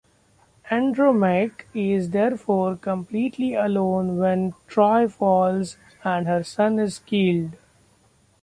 [0.71, 7.55] Andromache is therefore completely alone when Troy falls and her son is killed.